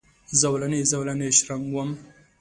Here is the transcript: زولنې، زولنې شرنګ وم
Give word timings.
زولنې، 0.39 0.81
زولنې 0.91 1.29
شرنګ 1.37 1.65
وم 1.73 1.89